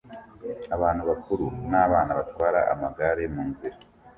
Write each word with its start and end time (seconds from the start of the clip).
abantu 0.75 1.01
bakuru 1.09 1.45
nabana 1.69 2.11
batwara 2.19 2.59
amagare 2.73 3.23
munzira 3.33 3.77